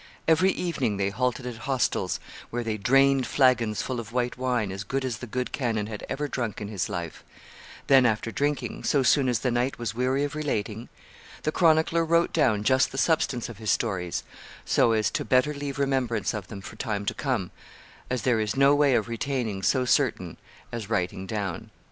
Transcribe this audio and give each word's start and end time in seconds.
Every 0.27 0.49
evening 0.49 0.97
they 0.97 1.11
halted 1.11 1.45
at 1.45 1.57
hostels 1.69 2.19
where 2.49 2.63
they 2.63 2.75
drained 2.75 3.27
flagons 3.27 3.83
full 3.83 3.99
of 3.99 4.11
white 4.11 4.35
wine 4.35 4.71
as 4.71 4.83
good 4.83 5.05
as 5.05 5.17
the 5.19 5.27
good 5.27 5.51
canon 5.51 5.85
had 5.85 6.03
ever 6.09 6.27
drunk 6.27 6.59
in 6.59 6.69
his 6.69 6.89
life; 6.89 7.23
then, 7.85 8.07
after 8.07 8.31
drinking, 8.31 8.85
so 8.85 9.03
soon 9.03 9.29
as 9.29 9.37
the 9.41 9.51
knight 9.51 9.77
was 9.77 9.93
weary 9.93 10.23
of 10.23 10.33
relating, 10.33 10.89
the 11.43 11.51
chronicler 11.51 12.03
wrote 12.03 12.33
down 12.33 12.63
just 12.63 12.91
the 12.91 12.97
substance 12.97 13.47
of 13.47 13.59
his 13.59 13.69
stories, 13.69 14.23
so 14.65 14.93
as 14.93 15.11
to 15.11 15.23
better 15.23 15.53
leave 15.53 15.77
remembrance 15.77 16.33
of 16.33 16.47
them 16.47 16.61
for 16.61 16.77
time 16.77 17.05
to 17.05 17.13
come, 17.13 17.51
as 18.09 18.23
there 18.23 18.39
is 18.39 18.57
no 18.57 18.73
way 18.73 18.95
of 18.95 19.07
retaining 19.07 19.61
so 19.61 19.85
certain 19.85 20.35
as 20.71 20.89
writing 20.89 21.27
down." 21.27 21.69